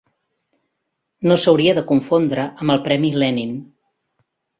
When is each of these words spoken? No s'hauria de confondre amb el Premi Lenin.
No 1.31 1.35
s'hauria 1.43 1.75
de 1.79 1.83
confondre 1.91 2.45
amb 2.65 2.75
el 2.77 2.81
Premi 2.89 3.13
Lenin. 3.25 3.53